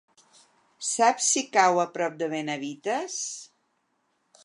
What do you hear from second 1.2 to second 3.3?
si cau a prop de Benavites?